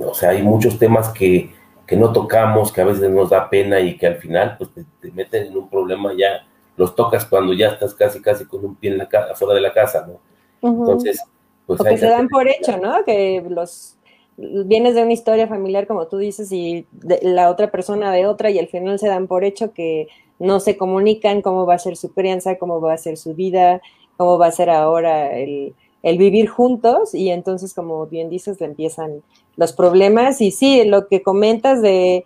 [0.00, 1.50] o sea, hay muchos temas que,
[1.86, 4.84] que, no tocamos, que a veces nos da pena y que al final pues, te,
[5.00, 8.74] te meten en un problema ya, los tocas cuando ya estás casi, casi con un
[8.74, 10.20] pie en la casa, fuera de la casa, ¿no?
[10.62, 11.22] Entonces,
[11.66, 11.80] pues...
[11.80, 13.04] O que se dan por hecho, ¿no?
[13.04, 13.96] Que los
[14.36, 16.86] vienes de una historia familiar, como tú dices, y
[17.22, 20.76] la otra persona de otra, y al final se dan por hecho que no se
[20.76, 23.80] comunican cómo va a ser su crianza, cómo va a ser su vida,
[24.16, 28.66] cómo va a ser ahora el, el vivir juntos, y entonces, como bien dices, le
[28.66, 29.22] empiezan
[29.56, 30.40] los problemas.
[30.40, 32.24] Y sí, lo que comentas de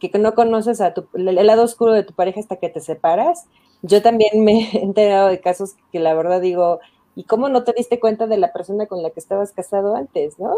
[0.00, 3.46] que no conoces a tu, el lado oscuro de tu pareja hasta que te separas.
[3.82, 6.80] Yo también me he enterado de casos que la verdad digo,
[7.14, 10.38] ¿y cómo no te diste cuenta de la persona con la que estabas casado antes,
[10.38, 10.54] no?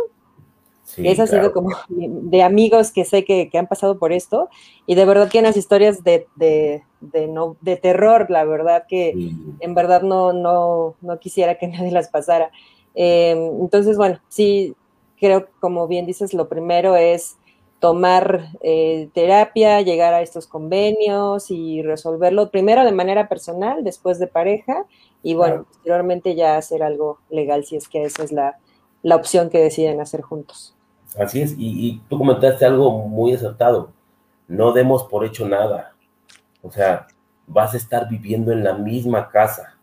[0.85, 4.49] Sí, Eso ha sido como de amigos que sé que, que, han pasado por esto
[4.85, 9.13] y de verdad que unas historias de, de, de, no, de terror, la verdad que
[9.15, 9.37] sí.
[9.61, 12.51] en verdad no, no, no quisiera que nadie las pasara.
[12.95, 14.75] Eh, entonces, bueno, sí,
[15.23, 17.37] creo como bien dices, lo primero es
[17.79, 24.27] tomar eh, terapia, llegar a estos convenios y resolverlo primero de manera personal, después de
[24.27, 24.85] pareja
[25.23, 25.69] y bueno, claro.
[25.69, 28.59] posteriormente ya hacer algo legal si es que esa es la,
[29.03, 30.75] la opción que deciden hacer juntos.
[31.17, 33.93] Así es, y, y, tú comentaste algo muy acertado,
[34.49, 35.95] no demos por hecho nada,
[36.63, 37.07] o sea,
[37.47, 39.79] vas a estar viviendo en la misma casa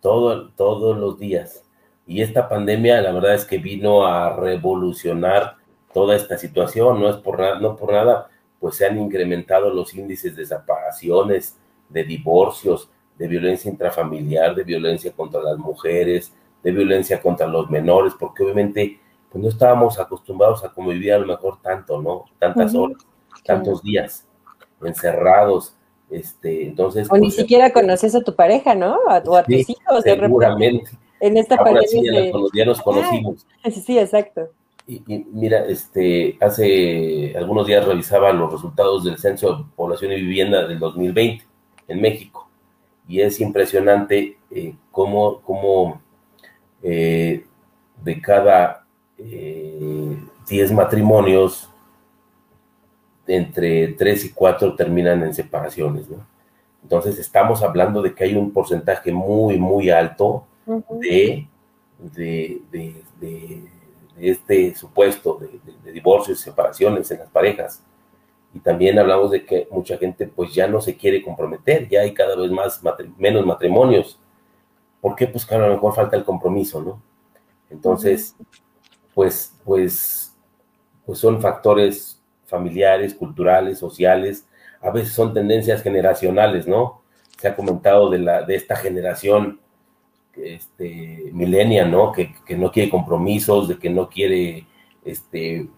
[0.00, 1.65] todo, todos los días,
[2.06, 5.56] y esta pandemia la verdad es que vino a revolucionar
[5.92, 8.28] toda esta situación, no es por nada, no por nada,
[8.60, 11.56] pues se han incrementado los índices de separaciones,
[11.88, 18.12] de divorcios, de violencia intrafamiliar, de violencia contra las mujeres, de violencia contra los menores,
[18.18, 22.24] porque obviamente pues no estábamos acostumbrados a convivir a lo mejor tanto, ¿no?
[22.38, 22.84] Tantas uh -huh.
[22.84, 23.06] horas,
[23.44, 24.26] tantos días,
[24.82, 25.74] encerrados,
[26.10, 27.06] este, entonces...
[27.06, 28.98] O pues, ni siquiera conoces a tu pareja, ¿no?
[29.08, 30.02] A, o a sí, tus hijos.
[30.02, 30.90] Seguramente.
[30.90, 31.88] De en esta Ahora pandemia.
[31.88, 32.32] sí, ya, de...
[32.32, 33.46] nos, ya nos conocimos.
[33.62, 34.50] Ah, sí, exacto.
[34.86, 40.16] Y, y, mira, este, hace algunos días revisaba los resultados del Censo de Población y
[40.16, 41.44] Vivienda del 2020
[41.88, 42.48] en México.
[43.08, 46.00] Y es impresionante eh, cómo, cómo
[46.82, 47.44] eh,
[48.02, 48.86] de cada
[49.18, 51.70] 10 eh, matrimonios,
[53.26, 56.24] entre 3 y 4 terminan en separaciones, ¿no?
[56.82, 60.98] Entonces estamos hablando de que hay un porcentaje muy, muy alto uh -huh.
[61.00, 61.48] de,
[61.98, 63.70] de, de, de,
[64.18, 67.82] este supuesto de, divorcios y separaciones en las parejas.
[68.54, 72.14] Y también hablamos de que mucha gente pues ya no se quiere comprometer, ya hay
[72.14, 74.18] cada vez más matri menos matrimonios.
[75.00, 75.26] ¿Por qué?
[75.26, 77.02] Pues que a lo mejor falta el compromiso, ¿no?
[77.68, 78.34] Entonces,
[79.14, 80.34] pues, pues,
[81.04, 84.46] pues son factores familiares, culturales, sociales,
[84.80, 87.02] a veces son tendencias generacionales, ¿no?
[87.38, 89.60] Se ha comentado de, la, de esta generación
[90.36, 92.12] este, millennial, ¿no?
[92.12, 94.66] Que, que, no quiere compromisos, de que no quiere,
[95.04, 95.68] este,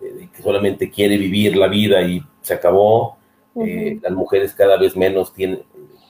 [0.00, 3.16] que solamente quiere vivir la vida y se acabó.
[3.54, 3.68] Uh -huh.
[3.68, 5.62] eh, las mujeres cada vez menos tienen,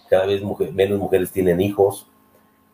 [0.08, 2.08] cada vez mujer, menos mujeres tienen hijos.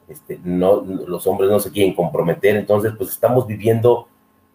[0.09, 4.09] Este, no, los hombres no se quieren comprometer, entonces pues estamos viviendo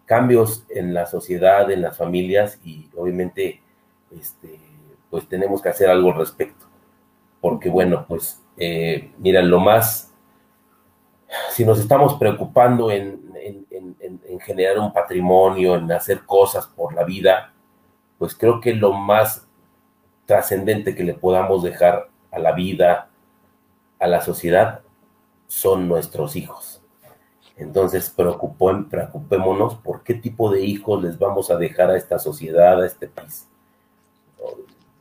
[0.05, 3.61] cambios en la sociedad, en las familias y obviamente
[4.11, 4.59] este,
[5.09, 6.65] pues tenemos que hacer algo al respecto.
[7.41, 10.13] Porque bueno, pues eh, mira, lo más,
[11.55, 16.93] si nos estamos preocupando en, en, en, en, generar un patrimonio, en hacer cosas por
[16.93, 17.53] la vida,
[18.17, 19.47] pues creo que lo más
[20.25, 23.07] trascendente que le podamos dejar a la vida,
[23.99, 24.81] a la sociedad,
[25.47, 26.81] son nuestros hijos.
[27.55, 32.85] Entonces, preocupémonos por qué tipo de hijos les vamos a dejar a esta sociedad, a
[32.85, 33.47] este país.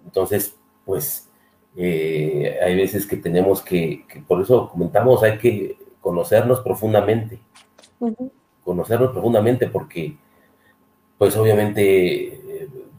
[0.04, 1.28] Entonces, pues,
[1.74, 7.40] eh, hay veces que tenemos que, que, por eso comentamos, hay que conocernos profundamente.
[7.98, 8.30] Uh -huh.
[8.62, 10.16] Conocernos profundamente porque,
[11.18, 11.80] pues, obviamente,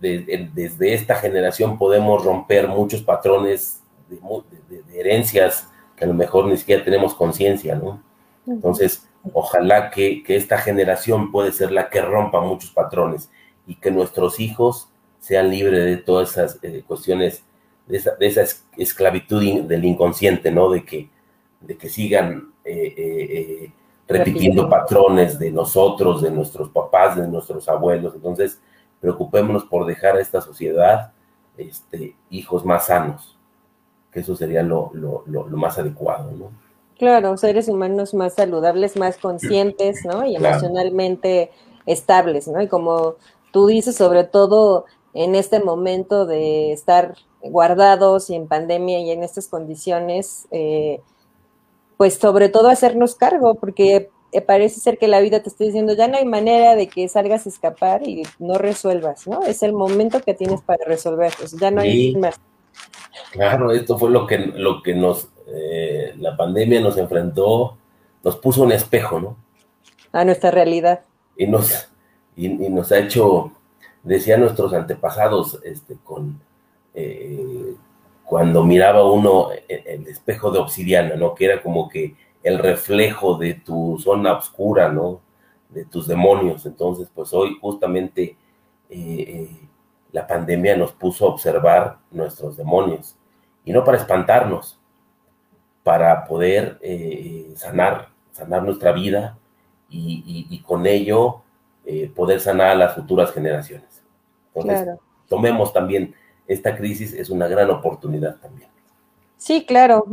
[0.01, 4.19] de, de, desde esta generación podemos romper muchos patrones de,
[4.69, 8.03] de, de herencias que a lo mejor ni siquiera tenemos conciencia, ¿no?
[8.47, 13.29] Entonces, ojalá que, esta generación puede ser la que rompa muchos patrones
[13.65, 14.89] y que nuestros hijos
[15.19, 17.43] sean libres de todas esas eh, cuestiones,
[17.87, 18.43] de esa,
[18.77, 20.69] esclavitud del inconsciente, ¿no?
[20.69, 21.09] De que,
[21.61, 23.71] de que sigan eh, eh,
[24.07, 28.13] repitiendo patrones de nosotros, de nuestros papás, de nuestros abuelos.
[28.15, 28.59] Entonces,
[28.99, 31.11] preocupémonos por dejar a esta sociedad
[31.57, 33.37] este, hijos más sanos,
[34.11, 34.91] que eso sería lo,
[35.49, 36.51] más adecuado, ¿no?
[36.97, 40.25] Claro, seres humanos más saludables, más conscientes, ¿no?
[40.25, 41.51] Y emocionalmente
[41.85, 42.61] estables, ¿no?
[42.61, 43.15] Y como
[43.51, 49.23] tú dices, sobre todo en este momento de estar guardados y en pandemia y en
[49.23, 51.01] estas condiciones, eh,
[51.97, 55.95] pues sobre todo hacernos cargo, porque eh, parece ser que la vida te está diciendo,
[55.95, 59.43] ya no hay manera de que salgas a escapar y no resuelvas, ¿no?
[59.43, 62.39] Es el momento que tienes para resolver, pues ya no hay más.
[63.31, 67.77] Claro, esto fue lo que, lo que nos, eh, la pandemia nos enfrentó,
[68.23, 69.37] nos puso un espejo, ¿no?
[70.11, 71.01] A nuestra realidad.
[71.37, 71.89] Y nos,
[72.35, 73.51] y, nos ha hecho,
[74.03, 76.41] decían nuestros antepasados, este, con,
[76.93, 77.75] eh,
[78.35, 81.33] cuando miraba uno el espejo de obsidiana, ¿no?
[81.33, 85.21] Que era como que el reflejo de tu zona oscura, ¿no?
[85.69, 86.65] De tus demonios.
[86.65, 88.35] Entonces, pues hoy justamente
[88.89, 89.69] eh, eh,
[90.11, 93.15] la pandemia nos puso a observar nuestros demonios.
[93.63, 94.81] Y no para espantarnos,
[95.81, 99.37] para poder eh, sanar, sanar nuestra vida
[99.89, 101.41] y, con ello
[102.13, 104.03] poder sanar a las futuras generaciones.
[104.53, 106.13] Entonces, tomemos también
[106.47, 108.69] esta crisis, es una gran oportunidad también.
[109.37, 110.05] Sí, claro,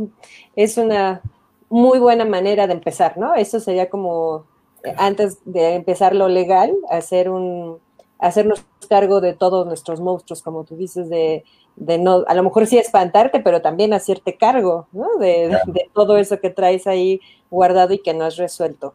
[0.55, 1.21] es una
[1.69, 3.33] muy buena manera de empezar, ¿no?
[3.35, 4.45] Eso sería como,
[4.83, 7.79] eh, antes de empezar lo legal, hacer un,
[8.19, 11.43] hacernos cargo de todos nuestros monstruos, como tú dices, de,
[11.75, 15.07] de no, a lo mejor sí espantarte, pero también hacerte cargo, ¿no?
[15.19, 15.57] De,
[15.93, 17.19] todo eso que traes ahí
[17.49, 18.93] guardado y que no has resuelto.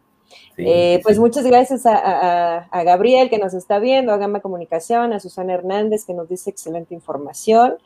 [0.57, 5.21] Eh, pues muchas gracias a, a, Gabriel que nos está viendo, a Gama Comunicación, a
[5.21, 7.77] Susana Hernández que nos dice excelente información.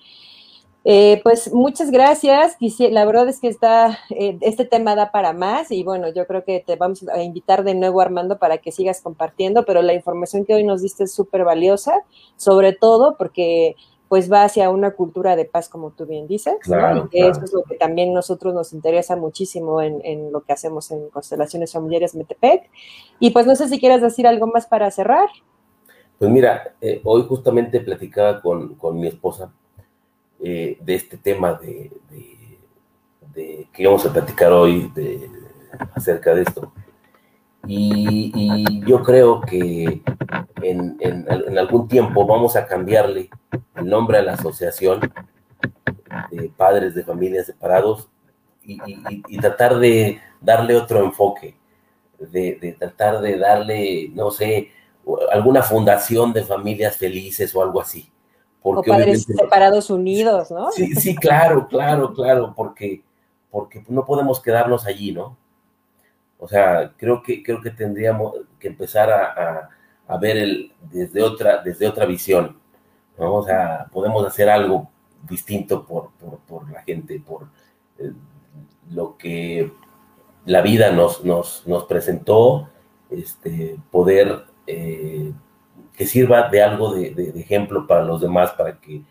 [0.85, 2.57] Eh, pues muchas gracias.
[2.79, 6.45] La verdad es que está, eh, este tema da para más y bueno, yo creo
[6.45, 10.45] que te vamos a invitar de nuevo, Armando, para que sigas compartiendo, pero la información
[10.45, 12.03] que hoy nos diste es súper valiosa,
[12.37, 13.77] sobre todo porque
[14.13, 16.57] pues va hacia una cultura de paz, como tú bien dices.
[16.61, 20.91] Claro, y Eso es lo que también nosotros nos interesa muchísimo en, lo que hacemos
[20.91, 22.69] en Constelaciones Familiares Metepec.
[23.21, 25.31] Y pues no sé si quieres decir algo más para cerrar.
[26.19, 29.51] Pues mira, eh, hoy justamente platicaba con, con mi esposa
[30.43, 31.91] eh, de este tema de,
[33.73, 35.27] que vamos a platicar hoy de,
[35.95, 36.71] acerca de esto.
[37.67, 40.03] Y, yo creo que
[40.63, 43.31] en, algún tiempo vamos a cambiarle
[43.77, 45.01] el nombre a la asociación
[46.31, 48.09] de padres de familias separados
[48.65, 51.57] y, tratar de darle otro enfoque,
[52.19, 54.71] de, de, tratar de darle, no sé,
[55.33, 58.13] alguna fundación de familias felices o algo así.
[58.63, 60.71] Porque o padres separados unidos, ¿no?
[60.71, 63.03] Sí, sí, claro, claro, claro, porque,
[63.51, 65.37] porque no podemos quedarnos allí, ¿no?
[66.43, 71.87] O sea, creo que, creo que tendríamos que empezar a, ver el, desde, otra, desde
[71.87, 72.59] otra visión,
[73.17, 73.37] ¿no?
[73.37, 74.91] O sea, podemos hacer algo
[75.23, 76.11] distinto por,
[76.73, 77.47] la gente, por
[77.97, 78.11] eh,
[78.91, 79.73] lo que
[80.45, 82.69] la vida nos, nos, nos presentó,
[83.09, 85.33] este, poder eh,
[85.97, 89.03] que sirva de algo de, ejemplo para los demás, para que,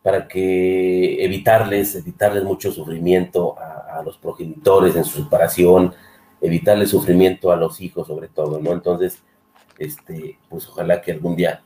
[0.00, 5.94] para que evitarles, evitarles mucho sufrimiento a, los progenitores en su separación,
[6.42, 8.72] evitarles sufrimiento a los hijos sobre todo, ¿no?
[8.72, 9.22] Entonces,
[9.78, 11.62] este, pues ojalá que algún día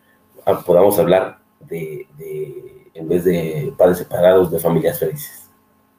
[0.64, 2.06] podamos hablar de,
[2.94, 5.50] en vez de padres separados, de familias felices.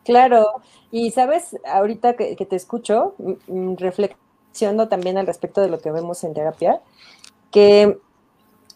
[0.06, 0.46] Claro,
[0.90, 3.16] y sabes, ahorita que, te escucho,
[3.78, 6.82] reflexionando también al respecto de lo que vemos en terapia,
[7.52, 7.98] que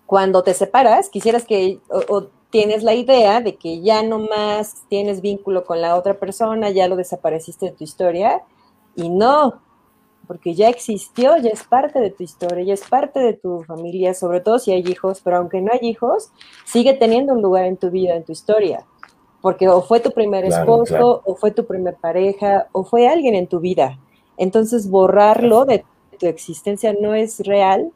[0.05, 5.21] cuando te separas, quisieras que, o, tienes la idea de que ya no más tienes
[5.21, 8.41] vínculo con la otra persona, ya lo desapareciste de tu historia,
[8.93, 9.61] y no,
[10.31, 14.13] porque ya existió, ya es parte de tu historia, ya es parte de tu familia,
[14.13, 16.31] sobre todo si hay hijos, pero aunque no hay hijos,
[16.63, 18.85] sigue teniendo un lugar en tu vida, en tu historia,
[19.41, 23.47] porque o fue tu primer esposo, o fue tu primer pareja, o fue alguien en
[23.47, 23.99] tu vida.
[24.37, 25.83] Entonces, borrarlo de
[26.17, 27.91] tu existencia no es real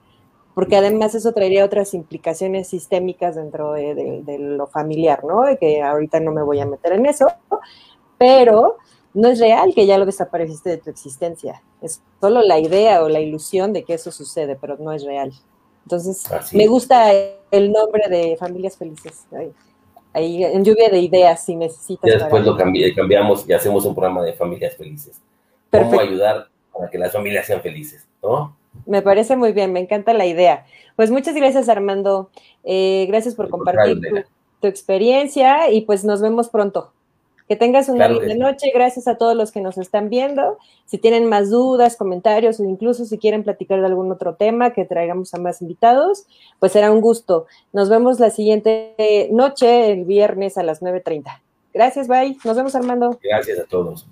[0.53, 5.45] porque además eso traería otras implicaciones sistémicas dentro de, lo familiar, ¿no?
[5.57, 7.27] Que ahorita no me voy a meter en eso,
[8.17, 8.75] pero
[9.15, 11.63] no es real que ya lo desapareciste de tu existencia.
[11.81, 15.31] Es solo la idea o la ilusión de que eso sucede, pero no es real.
[15.83, 17.11] Entonces, me gusta
[17.51, 19.25] el nombre de Familias Felices.
[20.13, 22.11] Ahí, en lluvia de ideas, si necesitas.
[22.11, 25.21] Después lo cambiamos y hacemos un programa de Familias Felices.
[25.71, 28.55] ¿Cómo ayudar para que las familias sean felices, ¿no?
[28.85, 30.65] Me parece muy bien, me encanta la idea.
[30.95, 32.29] Pues muchas gracias, Armando.
[32.63, 33.99] Eh, gracias por compartir
[34.59, 36.91] tu, experiencia y pues nos vemos pronto.
[37.47, 38.71] Que tengas una linda noche.
[38.73, 40.57] Gracias a todos los que nos están viendo.
[40.85, 44.85] Si tienen más dudas, comentarios o incluso si quieren platicar de algún otro tema que
[44.85, 46.25] traigamos a más invitados,
[46.59, 47.45] pues será un gusto.
[47.71, 51.39] Nos vemos la siguiente noche, el viernes a las 9.30.
[51.73, 52.37] Gracias, bye.
[52.43, 53.19] Nos vemos, Armando.
[53.21, 54.07] Gracias a todos.